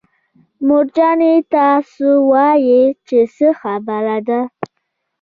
مور 0.65 0.85
جانې 0.95 1.33
تاسو 1.55 2.07
ووايئ 2.19 2.81
چې 3.07 3.19
څه 3.35 3.47
خبره 3.61 4.17
ده. 4.27 4.39